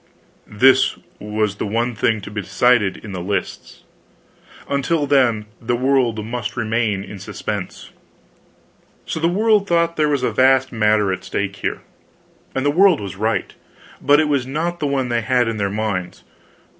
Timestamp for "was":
1.19-1.57, 10.09-10.23, 12.99-13.15, 14.27-14.47